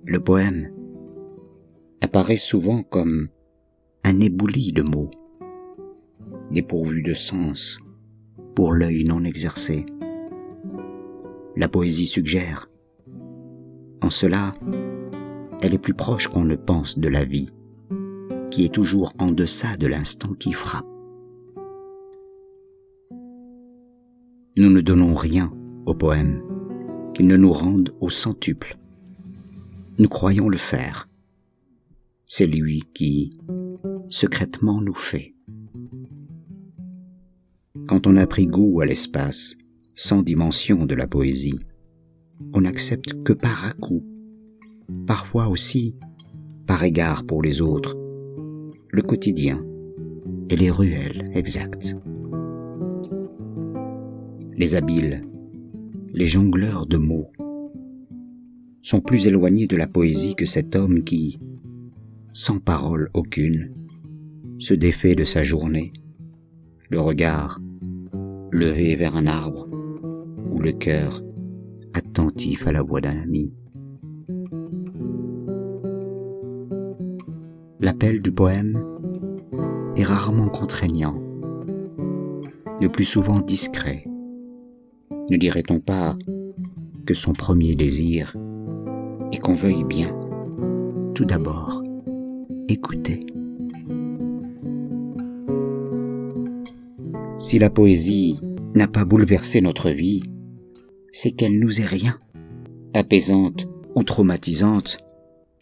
Le 0.04 0.20
poème 0.20 0.74
apparaît 2.02 2.36
souvent 2.36 2.82
comme 2.82 3.30
un 4.04 4.20
éboulis 4.20 4.74
de 4.74 4.82
mots, 4.82 5.12
dépourvu 6.52 7.04
de 7.04 7.14
sens 7.14 7.78
pour 8.56 8.74
l'œil 8.74 9.04
non 9.04 9.24
exercé. 9.24 9.86
La 11.56 11.68
poésie 11.68 12.08
suggère. 12.08 12.68
En 14.04 14.10
cela, 14.10 14.52
elle 15.62 15.76
est 15.76 15.80
plus 15.80 15.94
proche 15.94 16.28
qu'on 16.28 16.44
le 16.44 16.58
pense 16.58 16.98
de 16.98 17.08
la 17.08 17.26
vie, 17.26 17.52
qui 18.50 18.66
est 18.66 18.74
toujours 18.74 19.14
en 19.20 19.32
deçà 19.32 19.78
de 19.78 19.86
l'instant 19.86 20.34
qui 20.34 20.52
frappe. 20.52 20.93
Nous 24.56 24.70
ne 24.70 24.82
donnons 24.82 25.16
rien 25.16 25.52
au 25.88 25.96
poème, 25.96 26.44
qu'il 27.16 27.26
ne 27.26 27.36
nous 27.38 27.52
rende 27.52 27.92
au 28.02 28.10
centuple. 28.10 28.78
Nous 29.98 30.08
croyons 30.08 30.48
le 30.48 30.58
faire. 30.58 31.10
C'est 32.28 32.46
lui 32.46 32.84
qui, 32.94 33.34
secrètement, 34.10 34.80
nous 34.80 34.94
fait. 34.94 35.34
Quand 37.88 38.06
on 38.06 38.16
a 38.16 38.28
pris 38.28 38.46
goût 38.46 38.80
à 38.80 38.86
l'espace, 38.86 39.58
sans 39.96 40.22
dimension 40.22 40.86
de 40.86 40.94
la 40.94 41.08
poésie, 41.08 41.58
on 42.54 42.62
n'accepte 42.62 43.24
que 43.24 43.34
par 43.34 43.66
à-coup, 43.66 44.06
parfois 45.08 45.48
aussi 45.48 45.98
par 46.68 46.84
égard 46.84 47.26
pour 47.26 47.42
les 47.42 47.60
autres, 47.60 47.98
le 48.92 49.02
quotidien 49.02 49.66
et 50.52 50.56
les 50.56 50.70
ruelles 50.70 51.28
exactes 51.32 51.96
les 54.58 54.76
habiles, 54.76 55.26
les 56.14 56.28
jongleurs 56.28 56.86
de 56.86 56.98
mots, 56.98 57.32
sont 58.82 59.00
plus 59.00 59.28
éloignés 59.28 59.68
de 59.68 59.78
la 59.78 59.88
poésie 59.88 60.36
que 60.36 60.46
cet 60.46 60.76
homme 60.76 61.04
qui, 61.04 61.40
sans 62.34 62.60
parole 62.60 63.10
aucune, 63.14 63.74
se 64.60 64.74
défait 64.74 65.16
de 65.16 65.24
sa 65.24 65.44
journée, 65.44 65.94
le 66.90 67.00
regard 67.00 67.60
levé 68.52 68.96
vers 68.96 69.16
un 69.16 69.26
arbre, 69.26 69.68
ou 70.52 70.60
le 70.60 70.72
cœur 70.72 71.22
attentif 71.94 72.68
à 72.68 72.72
la 72.72 72.84
voix 72.84 73.02
d'un 73.02 73.18
ami. 73.18 73.54
L'appel 77.80 78.22
du 78.22 78.32
poème 78.32 78.84
est 79.96 80.04
rarement 80.04 80.48
contraignant, 80.48 81.20
le 82.80 82.88
plus 82.90 83.04
souvent 83.04 83.42
discret, 83.42 84.06
ne 85.34 85.38
dirait-on 85.40 85.80
pas 85.80 86.16
que 87.08 87.16
son 87.16 87.34
premier 87.34 87.74
désir 87.74 88.38
est 89.32 89.40
qu'on 89.40 89.56
veuille 89.56 89.84
bien, 89.84 90.16
tout 91.16 91.26
d'abord, 91.26 91.82
écouter? 92.70 93.26
Si 97.40 97.58
la 97.58 97.72
poésie 97.72 98.40
n'a 98.76 98.88
pas 98.88 99.06
bouleversé 99.06 99.60
notre 99.60 99.90
vie, 99.90 100.22
c'est 101.12 101.32
qu'elle 101.32 101.58
nous 101.58 101.82
est 101.82 101.86
rien. 101.86 102.20
Apaisante 102.94 103.68
ou 103.96 104.04
traumatisante, 104.04 105.00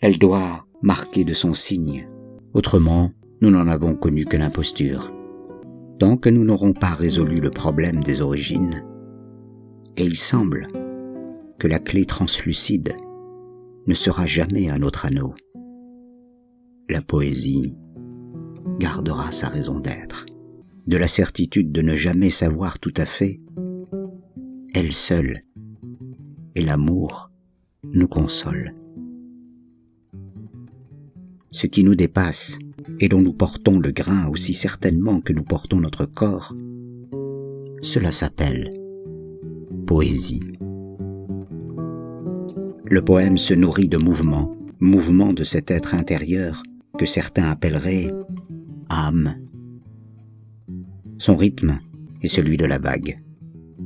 elle 0.01 0.17
doit 0.17 0.65
marquer 0.81 1.23
de 1.23 1.33
son 1.33 1.53
signe. 1.53 2.09
Autrement, 2.53 3.11
nous 3.39 3.51
n'en 3.51 3.69
avons 3.69 3.95
connu 3.95 4.25
que 4.25 4.35
l'imposture. 4.35 5.13
Tant 5.97 6.17
que 6.17 6.29
nous 6.29 6.43
n'aurons 6.43 6.73
pas 6.73 6.93
résolu 6.93 7.39
le 7.39 7.51
problème 7.51 8.03
des 8.03 8.21
origines, 8.21 8.83
et 9.97 10.05
il 10.05 10.17
semble 10.17 10.67
que 11.59 11.67
la 11.67 11.79
clé 11.79 12.05
translucide 12.05 12.95
ne 13.87 13.93
sera 13.93 14.25
jamais 14.25 14.69
un 14.69 14.81
autre 14.81 15.05
anneau. 15.05 15.33
La 16.89 17.01
poésie 17.01 17.75
gardera 18.79 19.31
sa 19.31 19.47
raison 19.47 19.79
d'être, 19.79 20.25
de 20.87 20.97
la 20.97 21.07
certitude 21.07 21.71
de 21.71 21.81
ne 21.81 21.95
jamais 21.95 22.29
savoir 22.29 22.79
tout 22.79 22.93
à 22.97 23.05
fait, 23.05 23.39
elle 24.73 24.93
seule, 24.93 25.43
et 26.55 26.61
l'amour 26.61 27.31
nous 27.93 28.07
console. 28.07 28.73
Ce 31.49 31.67
qui 31.67 31.83
nous 31.83 31.95
dépasse 31.95 32.57
et 32.99 33.09
dont 33.09 33.21
nous 33.21 33.33
portons 33.33 33.79
le 33.79 33.91
grain 33.91 34.27
aussi 34.29 34.53
certainement 34.53 35.21
que 35.21 35.33
nous 35.33 35.43
portons 35.43 35.79
notre 35.79 36.05
corps, 36.05 36.55
cela 37.81 38.11
s'appelle 38.11 38.80
poésie. 39.91 40.53
Le 42.89 43.01
poème 43.01 43.37
se 43.37 43.53
nourrit 43.53 43.89
de 43.89 43.97
mouvements, 43.97 44.55
mouvements 44.79 45.33
de 45.33 45.43
cet 45.43 45.69
être 45.69 45.95
intérieur 45.95 46.63
que 46.97 47.05
certains 47.05 47.49
appelleraient 47.49 48.09
âme. 48.87 49.35
Son 51.17 51.35
rythme 51.35 51.79
est 52.21 52.29
celui 52.29 52.55
de 52.55 52.63
la 52.63 52.79
vague, 52.79 53.21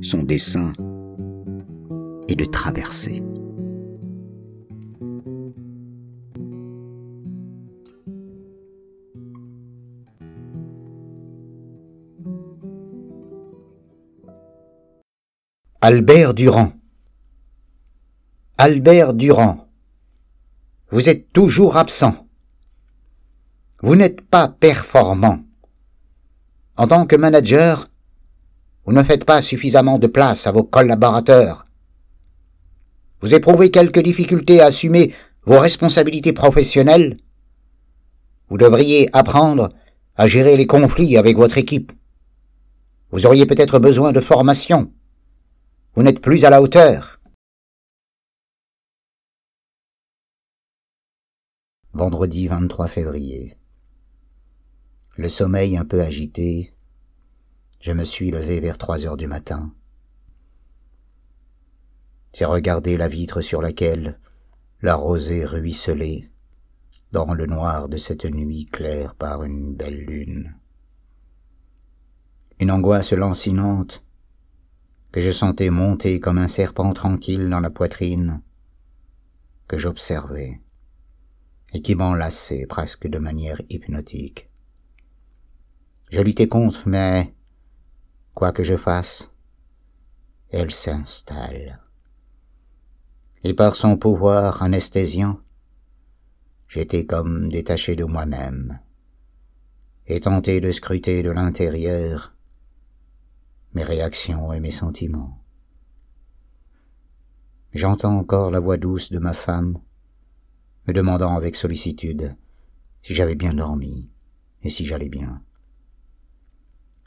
son 0.00 0.22
dessin 0.22 0.72
est 2.28 2.36
de 2.36 2.44
traverser. 2.44 3.20
Albert 15.88 16.34
Durand. 16.34 16.72
Albert 18.58 19.14
Durand. 19.14 19.68
Vous 20.90 21.08
êtes 21.08 21.32
toujours 21.32 21.76
absent. 21.76 22.26
Vous 23.82 23.94
n'êtes 23.94 24.20
pas 24.20 24.48
performant. 24.48 25.44
En 26.76 26.88
tant 26.88 27.06
que 27.06 27.14
manager, 27.14 27.88
vous 28.84 28.94
ne 28.94 29.04
faites 29.04 29.24
pas 29.24 29.40
suffisamment 29.40 30.00
de 30.00 30.08
place 30.08 30.48
à 30.48 30.50
vos 30.50 30.64
collaborateurs. 30.64 31.66
Vous 33.20 33.32
éprouvez 33.32 33.70
quelques 33.70 34.02
difficultés 34.02 34.60
à 34.60 34.66
assumer 34.66 35.14
vos 35.44 35.60
responsabilités 35.60 36.32
professionnelles. 36.32 37.16
Vous 38.48 38.58
devriez 38.58 39.08
apprendre 39.12 39.72
à 40.16 40.26
gérer 40.26 40.56
les 40.56 40.66
conflits 40.66 41.16
avec 41.16 41.36
votre 41.36 41.58
équipe. 41.58 41.92
Vous 43.12 43.24
auriez 43.24 43.46
peut-être 43.46 43.78
besoin 43.78 44.10
de 44.10 44.20
formation. 44.20 44.90
Vous 45.96 46.02
n'êtes 46.02 46.20
plus 46.20 46.44
à 46.44 46.50
la 46.50 46.60
hauteur. 46.60 47.18
Vendredi 51.94 52.48
23 52.48 52.86
février. 52.86 53.56
Le 55.16 55.30
sommeil 55.30 55.78
un 55.78 55.86
peu 55.86 56.02
agité, 56.02 56.76
je 57.80 57.92
me 57.92 58.04
suis 58.04 58.30
levé 58.30 58.60
vers 58.60 58.76
trois 58.76 59.06
heures 59.06 59.16
du 59.16 59.26
matin. 59.26 59.72
J'ai 62.34 62.44
regardé 62.44 62.98
la 62.98 63.08
vitre 63.08 63.40
sur 63.40 63.62
laquelle 63.62 64.20
la 64.82 64.96
rosée 64.96 65.46
ruisselait 65.46 66.30
dans 67.12 67.32
le 67.32 67.46
noir 67.46 67.88
de 67.88 67.96
cette 67.96 68.26
nuit 68.26 68.66
claire 68.66 69.14
par 69.14 69.44
une 69.44 69.74
belle 69.74 70.04
lune. 70.04 70.58
Une 72.60 72.70
angoisse 72.70 73.14
lancinante 73.14 74.05
que 75.16 75.22
je 75.22 75.30
sentais 75.30 75.70
monter 75.70 76.20
comme 76.20 76.36
un 76.36 76.46
serpent 76.46 76.92
tranquille 76.92 77.48
dans 77.48 77.60
la 77.60 77.70
poitrine, 77.70 78.42
que 79.66 79.78
j'observais, 79.78 80.60
et 81.72 81.80
qui 81.80 81.94
m'enlaçait 81.94 82.66
presque 82.66 83.08
de 83.08 83.18
manière 83.18 83.58
hypnotique. 83.70 84.50
Je 86.10 86.20
luttais 86.20 86.48
contre, 86.48 86.86
mais, 86.86 87.34
quoi 88.34 88.52
que 88.52 88.62
je 88.62 88.76
fasse, 88.76 89.30
elle 90.50 90.70
s'installe. 90.70 91.80
et 93.42 93.54
par 93.54 93.74
son 93.74 93.96
pouvoir 93.96 94.62
anesthésiant, 94.62 95.40
j'étais 96.68 97.06
comme 97.06 97.48
détaché 97.48 97.96
de 97.96 98.04
moi-même, 98.04 98.80
et 100.08 100.20
tenté 100.20 100.60
de 100.60 100.72
scruter 100.72 101.22
de 101.22 101.30
l'intérieur 101.30 102.35
mes 103.76 103.84
réactions 103.84 104.54
et 104.54 104.60
mes 104.60 104.70
sentiments. 104.70 105.38
J'entends 107.74 108.16
encore 108.16 108.50
la 108.50 108.58
voix 108.58 108.78
douce 108.78 109.10
de 109.10 109.18
ma 109.18 109.34
femme, 109.34 109.78
me 110.88 110.94
demandant 110.94 111.36
avec 111.36 111.54
sollicitude 111.54 112.34
si 113.02 113.14
j'avais 113.14 113.34
bien 113.34 113.52
dormi 113.52 114.08
et 114.62 114.70
si 114.70 114.86
j'allais 114.86 115.10
bien. 115.10 115.42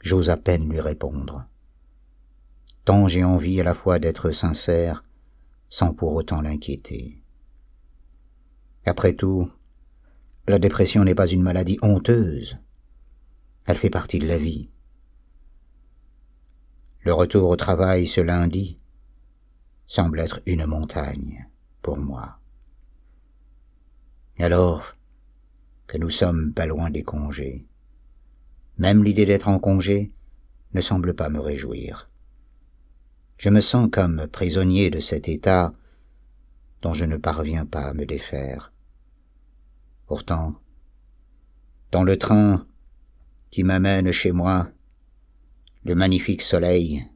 J'ose 0.00 0.28
à 0.28 0.36
peine 0.36 0.70
lui 0.70 0.80
répondre, 0.80 1.48
tant 2.84 3.08
j'ai 3.08 3.24
envie 3.24 3.60
à 3.60 3.64
la 3.64 3.74
fois 3.74 3.98
d'être 3.98 4.30
sincère 4.30 5.02
sans 5.68 5.92
pour 5.92 6.14
autant 6.14 6.40
l'inquiéter. 6.40 7.20
Après 8.86 9.14
tout, 9.14 9.50
la 10.46 10.60
dépression 10.60 11.02
n'est 11.02 11.16
pas 11.16 11.26
une 11.26 11.42
maladie 11.42 11.78
honteuse. 11.82 12.58
Elle 13.66 13.76
fait 13.76 13.90
partie 13.90 14.20
de 14.20 14.28
la 14.28 14.38
vie. 14.38 14.70
Le 17.02 17.14
retour 17.14 17.48
au 17.48 17.56
travail 17.56 18.06
ce 18.06 18.20
lundi 18.20 18.78
semble 19.86 20.20
être 20.20 20.40
une 20.44 20.66
montagne 20.66 21.48
pour 21.80 21.96
moi. 21.96 22.38
Alors 24.38 24.94
que 25.86 25.96
nous 25.96 26.10
sommes 26.10 26.52
pas 26.52 26.66
loin 26.66 26.90
des 26.90 27.02
congés, 27.02 27.66
même 28.76 29.02
l'idée 29.02 29.24
d'être 29.24 29.48
en 29.48 29.58
congé 29.58 30.12
ne 30.74 30.80
semble 30.82 31.14
pas 31.14 31.30
me 31.30 31.40
réjouir. 31.40 32.10
Je 33.38 33.48
me 33.48 33.62
sens 33.62 33.88
comme 33.90 34.26
prisonnier 34.26 34.90
de 34.90 35.00
cet 35.00 35.26
état 35.26 35.72
dont 36.82 36.92
je 36.92 37.06
ne 37.06 37.16
parviens 37.16 37.64
pas 37.64 37.86
à 37.86 37.94
me 37.94 38.04
défaire. 38.04 38.74
Pourtant, 40.06 40.54
dans 41.92 42.04
le 42.04 42.18
train 42.18 42.66
qui 43.50 43.64
m'amène 43.64 44.12
chez 44.12 44.32
moi, 44.32 44.70
le 45.82 45.94
magnifique 45.94 46.42
soleil, 46.42 47.06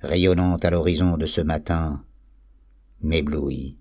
rayonnant 0.00 0.56
à 0.56 0.70
l'horizon 0.70 1.16
de 1.16 1.26
ce 1.26 1.40
matin, 1.40 2.04
m'éblouit, 3.00 3.78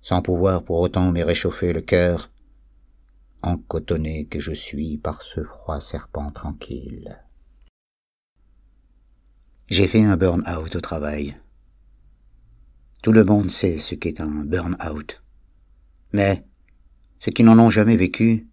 sans 0.00 0.22
pouvoir 0.22 0.64
pour 0.64 0.80
autant 0.80 1.12
me 1.12 1.22
réchauffer 1.22 1.72
le 1.72 1.82
cœur, 1.82 2.30
encotonné 3.42 4.24
que 4.24 4.40
je 4.40 4.52
suis 4.52 4.96
par 4.96 5.20
ce 5.20 5.44
froid 5.44 5.80
serpent 5.80 6.30
tranquille. 6.30 7.20
J'ai 9.68 9.86
fait 9.86 10.02
un 10.02 10.16
burn-out 10.16 10.76
au 10.76 10.80
travail. 10.80 11.36
Tout 13.02 13.12
le 13.12 13.24
monde 13.24 13.50
sait 13.50 13.78
ce 13.78 13.94
qu'est 13.94 14.20
un 14.20 14.44
burn-out. 14.44 15.22
Mais 16.12 16.46
ceux 17.18 17.32
qui 17.32 17.44
n'en 17.44 17.58
ont 17.58 17.70
jamais 17.70 17.96
vécu 17.96 18.46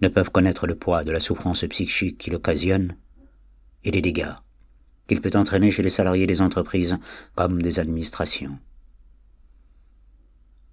ne 0.00 0.08
peuvent 0.08 0.30
connaître 0.30 0.66
le 0.66 0.76
poids 0.76 1.04
de 1.04 1.12
la 1.12 1.20
souffrance 1.20 1.64
psychique 1.68 2.18
qu'il 2.18 2.34
occasionne 2.34 2.96
et 3.84 3.90
des 3.90 4.02
dégâts 4.02 4.34
qu'il 5.08 5.20
peut 5.20 5.36
entraîner 5.36 5.72
chez 5.72 5.82
les 5.82 5.90
salariés 5.90 6.28
des 6.28 6.40
entreprises 6.40 6.98
comme 7.34 7.62
des 7.62 7.80
administrations. 7.80 8.58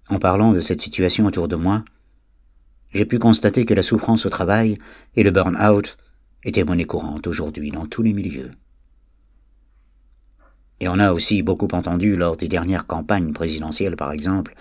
En 0.08 0.20
parlant 0.20 0.52
de 0.52 0.60
cette 0.60 0.80
situation 0.80 1.26
autour 1.26 1.48
de 1.48 1.56
moi, 1.56 1.84
j'ai 2.94 3.04
pu 3.04 3.18
constater 3.18 3.66
que 3.66 3.74
la 3.74 3.82
souffrance 3.82 4.26
au 4.26 4.30
travail 4.30 4.78
et 5.16 5.22
le 5.22 5.32
burn-out 5.32 5.98
étaient 6.44 6.64
monnaie 6.64 6.84
courante 6.84 7.26
aujourd'hui 7.26 7.70
dans 7.72 7.86
tous 7.86 8.02
les 8.02 8.12
milieux. 8.12 8.52
Et 10.80 10.88
on 10.88 11.00
a 11.00 11.12
aussi 11.12 11.42
beaucoup 11.42 11.68
entendu 11.72 12.16
lors 12.16 12.36
des 12.36 12.48
dernières 12.48 12.86
campagnes 12.86 13.32
présidentielles, 13.32 13.96
par 13.96 14.12
exemple, 14.12 14.54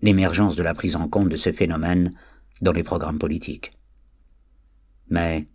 l'émergence 0.00 0.56
de 0.56 0.62
la 0.62 0.74
prise 0.74 0.96
en 0.96 1.08
compte 1.08 1.28
de 1.28 1.36
ce 1.36 1.52
phénomène 1.52 2.14
dans 2.62 2.72
les 2.72 2.82
programmes 2.82 3.18
politiques. 3.18 3.76
Mais 5.10 5.46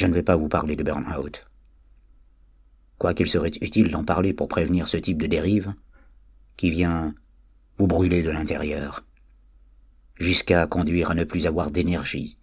je 0.00 0.06
ne 0.06 0.14
vais 0.14 0.22
pas 0.22 0.36
vous 0.36 0.48
parler 0.48 0.76
de 0.76 0.82
burn-out. 0.82 1.46
Quoiqu'il 2.96 3.26
serait 3.26 3.52
utile 3.60 3.90
d'en 3.90 4.02
parler 4.02 4.32
pour 4.32 4.48
prévenir 4.48 4.88
ce 4.88 4.96
type 4.96 5.20
de 5.20 5.26
dérive, 5.26 5.74
qui 6.56 6.70
vient 6.70 7.14
vous 7.76 7.86
brûler 7.86 8.22
de 8.22 8.30
l'intérieur, 8.30 9.04
jusqu'à 10.14 10.66
conduire 10.66 11.10
à 11.10 11.14
ne 11.14 11.24
plus 11.24 11.46
avoir 11.46 11.70
d'énergie 11.70 12.38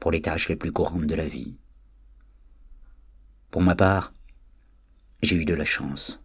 pour 0.00 0.10
les 0.10 0.22
tâches 0.22 0.48
les 0.48 0.56
plus 0.56 0.72
courantes 0.72 1.06
de 1.06 1.14
la 1.14 1.28
vie. 1.28 1.56
Pour 3.52 3.62
ma 3.62 3.76
part, 3.76 4.12
j'ai 5.22 5.36
eu 5.36 5.44
de 5.44 5.54
la 5.54 5.64
chance. 5.64 6.20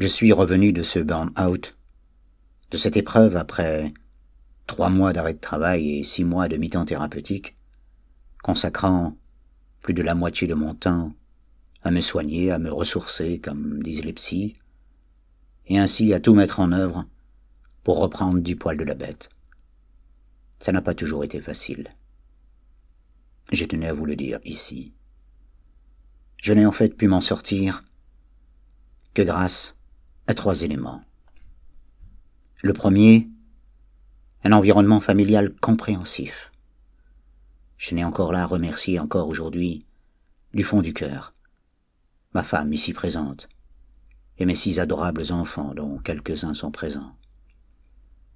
Je 0.00 0.06
suis 0.06 0.34
revenu 0.34 0.74
de 0.74 0.82
ce 0.82 0.98
burn-out, 0.98 1.78
de 2.72 2.76
cette 2.76 2.98
épreuve 2.98 3.36
après 3.36 3.94
trois 4.66 4.90
mois 4.90 5.14
d'arrêt 5.14 5.32
de 5.32 5.40
travail 5.40 6.00
et 6.00 6.04
six 6.04 6.24
mois 6.24 6.48
de 6.48 6.58
mi-temps 6.58 6.84
thérapeutique, 6.84 7.56
consacrant 8.42 9.16
plus 9.80 9.94
de 9.94 10.02
la 10.02 10.14
moitié 10.14 10.46
de 10.46 10.54
mon 10.54 10.74
temps 10.74 11.12
à 11.82 11.90
me 11.90 12.00
soigner, 12.00 12.50
à 12.50 12.58
me 12.58 12.70
ressourcer, 12.70 13.38
comme 13.38 13.82
disent 13.82 14.04
les 14.04 14.12
psys, 14.12 14.56
et 15.66 15.78
ainsi 15.78 16.12
à 16.12 16.20
tout 16.20 16.34
mettre 16.34 16.60
en 16.60 16.72
œuvre 16.72 17.06
pour 17.84 17.98
reprendre 17.98 18.40
du 18.40 18.56
poil 18.56 18.76
de 18.76 18.84
la 18.84 18.94
bête. 18.94 19.30
Ça 20.60 20.72
n'a 20.72 20.82
pas 20.82 20.94
toujours 20.94 21.24
été 21.24 21.40
facile. 21.40 21.88
Je 23.52 23.64
tenais 23.64 23.88
à 23.88 23.94
vous 23.94 24.04
le 24.04 24.16
dire 24.16 24.40
ici 24.44 24.92
je 26.42 26.52
n'ai 26.52 26.66
en 26.66 26.72
fait 26.72 26.96
pu 26.96 27.06
m'en 27.06 27.20
sortir 27.20 27.84
que 29.14 29.22
grâce 29.22 29.76
à 30.26 30.34
trois 30.34 30.62
éléments. 30.62 31.02
Le 32.62 32.72
premier, 32.72 33.28
un 34.44 34.52
environnement 34.52 35.00
familial 35.00 35.54
compréhensif. 35.60 36.49
Je 37.80 37.94
n'ai 37.94 38.04
encore 38.04 38.30
là 38.30 38.44
remercier 38.44 39.00
encore 39.00 39.28
aujourd'hui, 39.28 39.86
du 40.52 40.64
fond 40.64 40.82
du 40.82 40.92
cœur, 40.92 41.32
ma 42.34 42.42
femme 42.44 42.74
ici 42.74 42.92
présente, 42.92 43.48
et 44.36 44.44
mes 44.44 44.54
six 44.54 44.80
adorables 44.80 45.32
enfants 45.32 45.72
dont 45.74 45.96
quelques-uns 45.96 46.52
sont 46.52 46.70
présents. 46.70 47.16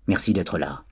Merci 0.07 0.33
d'être 0.33 0.57
là, 0.57 0.87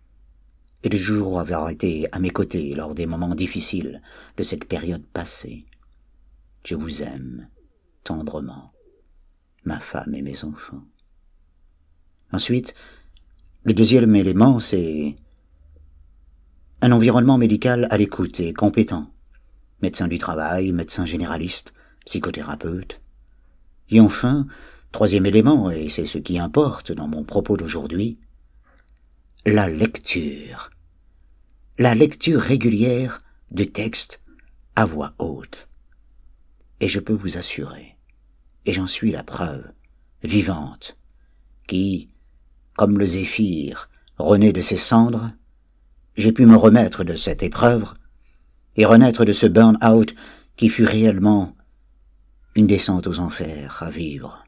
et 0.83 0.91
de 0.91 0.99
toujours 0.99 1.41
avoir 1.41 1.71
été 1.71 2.07
à 2.13 2.19
mes 2.19 2.29
côtés 2.29 2.75
lors 2.75 2.95
des 2.95 3.07
moments 3.07 3.35
difficiles 3.35 4.03
de 4.37 4.43
cette 4.43 4.67
période 4.67 5.07
passée. 5.07 5.65
Je 6.63 6.75
vous 6.75 7.03
aime 7.03 7.49
tendrement, 8.05 8.71
ma 9.65 9.81
femme 9.81 10.15
et 10.15 10.21
mes 10.21 10.45
enfants. 10.45 10.85
Ensuite, 12.33 12.75
le 13.65 13.73
deuxième 13.73 14.15
élément, 14.15 14.61
c'est 14.61 15.17
un 16.83 16.91
environnement 16.91 17.39
médical 17.39 17.87
à 17.91 17.97
l'écoute 17.97 18.41
et 18.41 18.53
compétent. 18.53 19.09
Médecin 19.83 20.09
du 20.09 20.19
travail, 20.19 20.73
médecin 20.73 21.07
généraliste, 21.07 21.73
psychothérapeute. 22.07 23.01
Et 23.91 24.01
enfin, 24.01 24.49
troisième 24.91 25.25
élément, 25.27 25.71
et 25.71 25.89
c'est 25.89 26.07
ce 26.07 26.19
qui 26.19 26.41
importe 26.41 26.91
dans 26.91 27.07
mon 27.07 27.23
propos 27.23 27.57
d'aujourd'hui, 27.57 28.19
la 29.47 29.69
lecture. 29.69 30.71
La 31.79 31.95
lecture 31.95 32.41
régulière 32.41 33.23
de 33.53 33.63
textes 33.63 34.21
à 34.75 34.85
voix 34.85 35.15
haute. 35.21 35.69
Et 36.81 36.89
je 36.89 36.99
peux 36.99 37.15
vous 37.15 37.39
assurer, 37.39 37.97
et 38.67 38.73
j'en 38.73 38.89
suis 38.89 39.13
la 39.13 39.23
preuve, 39.23 39.71
vivante, 40.25 40.97
qui, 41.69 42.09
comme 42.75 42.99
le 42.99 43.07
zéphyr 43.07 43.89
renaît 44.19 44.53
de 44.53 44.63
ses 44.63 44.77
cendres, 44.77 45.31
j'ai 46.17 46.33
pu 46.33 46.47
me 46.47 46.57
remettre 46.57 47.05
de 47.05 47.17
cette 47.17 47.43
épreuve 47.43 47.95
et 48.77 48.85
renaître 48.85 49.25
de 49.25 49.33
ce 49.33 49.47
burn-out 49.47 50.15
qui 50.57 50.69
fut 50.69 50.85
réellement 50.85 51.57
une 52.55 52.67
descente 52.67 53.07
aux 53.07 53.19
enfers 53.19 53.83
à 53.83 53.91
vivre. 53.91 54.45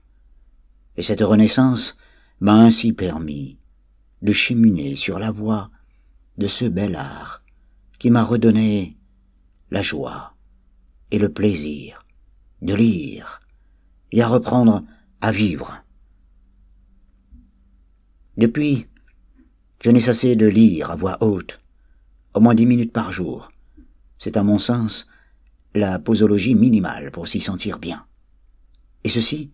Et 0.96 1.02
cette 1.02 1.22
renaissance 1.22 1.96
m'a 2.40 2.54
ainsi 2.54 2.92
permis 2.92 3.58
de 4.22 4.32
cheminer 4.32 4.96
sur 4.96 5.18
la 5.18 5.30
voie 5.30 5.70
de 6.38 6.46
ce 6.46 6.64
bel 6.64 6.96
art 6.96 7.42
qui 7.98 8.10
m'a 8.10 8.22
redonné 8.22 8.96
la 9.70 9.82
joie 9.82 10.34
et 11.10 11.18
le 11.18 11.32
plaisir 11.32 12.04
de 12.62 12.74
lire 12.74 13.40
et 14.12 14.22
à 14.22 14.28
reprendre 14.28 14.82
à 15.20 15.32
vivre. 15.32 15.82
Depuis, 18.36 18.86
je 19.84 19.90
n'ai 19.90 20.00
cessé 20.00 20.34
de 20.34 20.46
lire 20.46 20.90
à 20.90 20.96
voix 20.96 21.18
haute, 21.22 21.60
au 22.32 22.40
moins 22.40 22.54
dix 22.54 22.64
minutes 22.64 22.94
par 22.94 23.12
jour. 23.12 23.52
C'est 24.16 24.38
à 24.38 24.42
mon 24.42 24.58
sens 24.58 25.06
la 25.74 25.98
posologie 25.98 26.54
minimale 26.54 27.10
pour 27.10 27.28
s'y 27.28 27.38
sentir 27.38 27.78
bien. 27.78 28.06
Et 29.04 29.10
ceci 29.10 29.52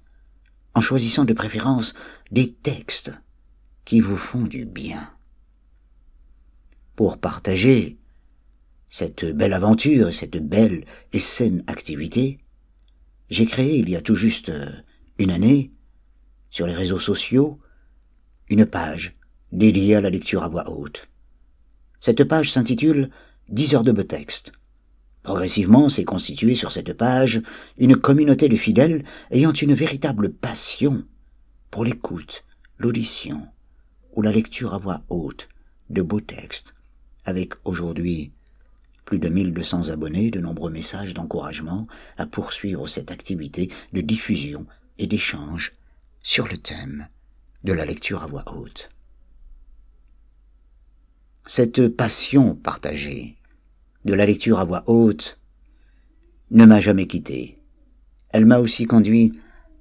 en 0.76 0.80
choisissant 0.80 1.24
de 1.24 1.32
préférence 1.32 1.94
des 2.30 2.52
textes 2.52 3.12
qui 3.84 4.00
vous 4.00 4.16
font 4.16 4.42
du 4.42 4.66
bien. 4.66 5.12
Pour 6.94 7.18
partager 7.18 7.98
cette 8.88 9.24
belle 9.24 9.52
aventure, 9.52 10.14
cette 10.14 10.36
belle 10.36 10.84
et 11.12 11.18
saine 11.18 11.64
activité, 11.66 12.38
j'ai 13.30 13.46
créé 13.46 13.78
il 13.78 13.90
y 13.90 13.96
a 13.96 14.00
tout 14.00 14.14
juste 14.14 14.52
une 15.18 15.32
année, 15.32 15.72
sur 16.50 16.68
les 16.68 16.74
réseaux 16.74 17.00
sociaux, 17.00 17.58
une 18.48 18.64
page 18.64 19.16
dédiée 19.52 19.96
à 19.96 20.00
la 20.00 20.10
lecture 20.10 20.42
à 20.42 20.48
voix 20.48 20.70
haute. 20.70 21.08
Cette 22.00 22.24
page 22.24 22.52
s'intitule 22.52 23.10
10 23.48 23.74
heures 23.74 23.84
de 23.84 23.92
beau 23.92 24.02
texte. 24.02 24.52
Progressivement 25.22 25.88
s'est 25.88 26.04
constituée 26.04 26.54
sur 26.54 26.72
cette 26.72 26.94
page 26.94 27.42
une 27.78 27.96
communauté 27.96 28.48
de 28.48 28.56
fidèles 28.56 29.04
ayant 29.30 29.52
une 29.52 29.74
véritable 29.74 30.30
passion 30.30 31.04
pour 31.70 31.84
l'écoute, 31.84 32.44
l'audition 32.78 33.46
ou 34.14 34.22
la 34.22 34.32
lecture 34.32 34.74
à 34.74 34.78
voix 34.78 35.02
haute 35.08 35.48
de 35.90 36.02
beaux 36.02 36.20
textes, 36.20 36.74
avec 37.24 37.54
aujourd'hui 37.64 38.32
plus 39.04 39.18
de 39.18 39.28
1200 39.28 39.88
abonnés, 39.88 40.30
de 40.30 40.40
nombreux 40.40 40.70
messages 40.70 41.14
d'encouragement 41.14 41.86
à 42.16 42.26
poursuivre 42.26 42.86
cette 42.88 43.10
activité 43.10 43.70
de 43.92 44.00
diffusion 44.00 44.66
et 44.98 45.06
d'échange 45.06 45.72
sur 46.22 46.46
le 46.46 46.56
thème 46.56 47.08
de 47.64 47.72
la 47.72 47.84
lecture 47.84 48.22
à 48.22 48.26
voix 48.26 48.44
haute. 48.54 48.90
Cette 51.52 51.88
passion 51.88 52.54
partagée 52.54 53.34
de 54.04 54.14
la 54.14 54.24
lecture 54.24 54.60
à 54.60 54.64
voix 54.64 54.84
haute 54.86 55.40
ne 56.52 56.64
m'a 56.64 56.80
jamais 56.80 57.08
quitté. 57.08 57.58
Elle 58.28 58.46
m'a 58.46 58.60
aussi 58.60 58.84
conduit 58.84 59.32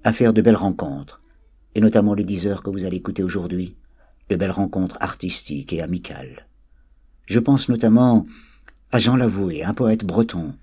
à 0.03 0.11
faire 0.11 0.33
de 0.33 0.41
belles 0.41 0.55
rencontres, 0.55 1.21
et 1.75 1.79
notamment 1.79 2.15
les 2.15 2.23
dix 2.23 2.47
heures 2.47 2.63
que 2.63 2.71
vous 2.71 2.85
allez 2.85 2.97
écouter 2.97 3.21
aujourd'hui, 3.21 3.77
de 4.31 4.35
belles 4.35 4.49
rencontres 4.49 4.97
artistiques 4.99 5.71
et 5.71 5.83
amicales. 5.83 6.47
Je 7.27 7.37
pense 7.37 7.69
notamment 7.69 8.25
à 8.91 8.97
Jean 8.97 9.15
Lavoué, 9.15 9.63
un 9.63 9.75
poète 9.75 10.03
breton, 10.03 10.55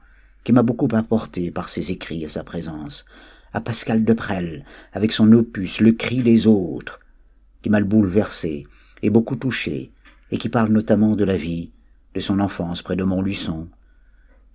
qui 0.43 0.53
m'a 0.53 0.65
beaucoup 0.65 0.89
apporté 0.91 1.53
par 1.53 1.69
ses 1.69 1.93
écrits 1.93 2.25
et 2.25 2.29
sa 2.29 2.43
présence, 2.43 3.05
à 3.53 3.61
Pascal 3.61 4.05
Deprel, 4.05 4.65
avec 4.93 5.13
son 5.13 5.33
opus 5.35 5.79
Le 5.79 5.93
cri 5.93 6.25
des 6.25 6.49
autres, 6.49 6.99
qui 7.63 7.71
m'a 7.71 7.81
bouleversé 7.81 8.67
et 9.03 9.11
beaucoup 9.11 9.37
touché, 9.37 9.93
et 10.31 10.39
qui 10.39 10.49
parle 10.49 10.73
notamment 10.73 11.17
de 11.17 11.25
la 11.25 11.37
vie, 11.37 11.73
de 12.15 12.21
son 12.21 12.41
enfance 12.41 12.83
près 12.83 12.97
de 12.97 13.05
Montluçon. 13.05 13.69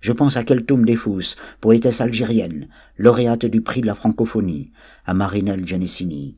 Je 0.00 0.12
pense 0.12 0.36
à 0.36 0.42
Keltoum 0.42 0.84
Defous, 0.84 1.36
poétesse 1.60 2.00
algérienne, 2.00 2.68
lauréate 2.98 3.46
du 3.46 3.60
prix 3.60 3.80
de 3.80 3.86
la 3.86 3.94
francophonie, 3.94 4.72
à 5.06 5.14
Marinelle 5.14 5.66
Gianessini, 5.66 6.36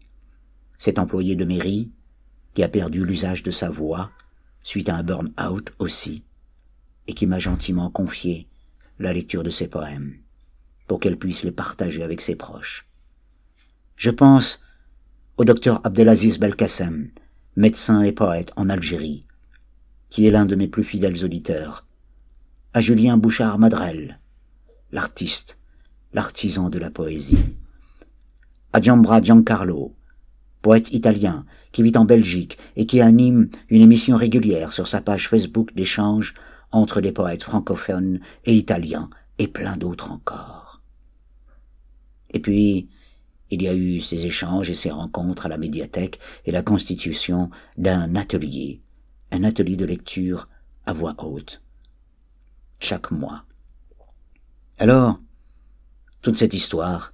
cet 0.79 0.99
employé 0.99 1.35
de 1.35 1.47
mairie, 1.47 1.91
qui 2.53 2.63
a 2.63 2.69
perdu 2.69 3.05
l'usage 3.05 3.43
de 3.43 3.51
sa 3.51 3.71
voix, 3.71 4.11
suite 4.63 4.89
à 4.89 4.97
un 4.97 5.03
burn-out 5.03 5.73
aussi, 5.79 6.25
et 7.07 7.15
qui 7.15 7.27
m'a 7.27 7.39
gentiment 7.39 7.91
confié 7.91 8.49
la 8.99 9.13
lecture 9.13 9.43
de 9.43 9.51
ses 9.51 9.69
poèmes, 9.69 10.19
pour 10.87 11.01
qu'elle 11.01 11.19
puisse 11.19 11.43
les 11.43 11.53
partager 11.53 12.03
avec 12.03 12.21
ses 12.21 12.37
proches. 12.37 12.87
Je 13.97 14.11
pense 14.11 14.61
au 15.37 15.45
docteur 15.45 15.81
Abdelaziz 15.85 16.39
Belkacem, 16.39 17.11
médecin 17.57 18.03
et 18.03 18.13
poète 18.13 18.53
en 18.57 18.69
Algérie, 18.69 19.24
qui 20.15 20.29
est 20.29 20.31
l'un 20.31 20.47
de 20.47 20.55
mes 20.55 20.69
plus 20.69 20.85
fidèles 20.85 21.25
auditeurs, 21.25 21.89
à 22.73 22.81
Julien 22.81 23.17
Bouchard 23.17 23.59
Madrel, 23.59 24.21
l'artiste, 24.93 25.59
l'artisan 26.13 26.71
de 26.71 26.79
la 26.79 26.89
poésie, 26.89 27.57
à 28.73 28.81
Giambra 28.81 29.21
Giancarlo, 29.21 29.97
poète 30.63 30.93
italien 30.93 31.45
qui 31.73 31.83
vit 31.83 31.97
en 31.97 32.05
Belgique 32.05 32.59
et 32.77 32.87
qui 32.87 33.01
anime 33.01 33.49
une 33.71 33.83
émission 33.83 34.17
régulière 34.17 34.73
sur 34.73 34.87
sa 34.87 35.01
page 35.01 35.29
Facebook 35.29 35.75
d'échange 35.75 36.35
entre 36.71 37.01
les 37.01 37.11
poètes 37.11 37.43
francophones 37.43 38.21
et 38.45 38.55
italiens 38.55 39.11
et 39.41 39.49
plein 39.49 39.77
d'autres 39.77 40.13
encore. 40.13 40.81
Et 42.31 42.39
puis, 42.39 42.89
il 43.51 43.63
y 43.63 43.67
a 43.67 43.75
eu 43.75 44.01
ces 44.01 44.27
échanges 44.27 44.71
et 44.71 44.75
ces 44.75 44.93
rencontres 44.93 45.47
à 45.47 45.49
la 45.49 45.59
médiathèque 45.59 46.21
et 46.45 46.53
la 46.53 46.63
constitution 46.63 47.51
d'un 47.77 48.15
atelier, 48.15 48.81
un 49.35 49.43
atelier 49.43 49.77
de 49.77 49.85
lecture 49.85 50.49
à 50.87 50.93
voix 50.93 51.15
haute, 51.19 51.61
chaque 52.79 53.11
mois. 53.11 53.45
Alors, 54.79 55.21
toute 56.23 56.39
cette 56.39 56.55
histoire 56.55 57.13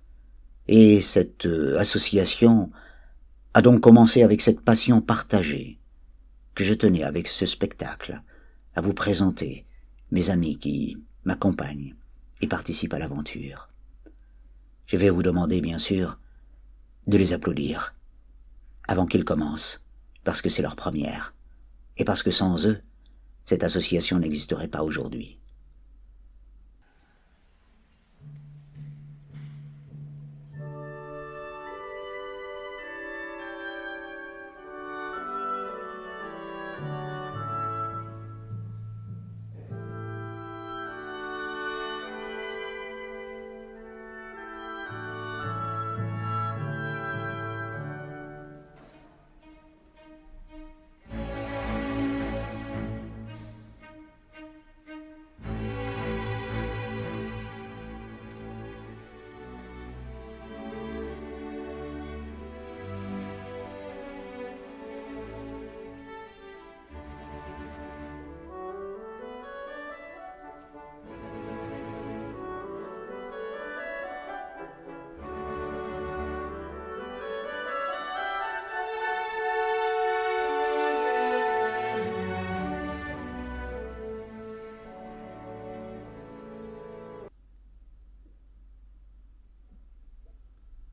et 0.69 1.01
cette 1.01 1.47
euh, 1.47 1.79
association 1.79 2.71
a 3.55 3.63
donc 3.63 3.81
commencé 3.81 4.23
avec 4.23 4.43
cette 4.43 4.61
passion 4.61 5.01
partagée 5.01 5.79
que 6.55 6.63
je 6.63 6.75
tenais 6.75 7.05
avec 7.05 7.27
ce 7.27 7.47
spectacle 7.47 8.23
à 8.75 8.83
vous 8.83 8.93
présenter 8.93 9.67
mes 10.11 10.29
amis 10.29 10.59
qui 10.59 10.99
m'accompagnent 11.25 11.95
et 12.43 12.47
participent 12.47 12.95
à 12.95 12.99
l'aventure. 12.99 13.71
Je 14.87 14.99
vais 14.99 15.11
vous 15.11 15.23
demander, 15.23 15.61
bien 15.63 15.79
sûr, 15.79 16.19
de 17.07 17.17
les 17.17 17.33
applaudir 17.33 17.95
avant 18.89 19.07
qu'ils 19.07 19.25
commencent, 19.25 19.85
parce 20.23 20.43
que 20.43 20.51
c'est 20.51 20.63
leur 20.63 20.77
première, 20.77 21.35
et 21.97 22.05
parce 22.05 22.23
que 22.23 22.31
sans 22.31 22.67
eux, 22.67 22.81
cette 23.45 23.65
association 23.65 24.19
n'existerait 24.19 24.69
pas 24.69 24.83
aujourd'hui. 24.83 25.40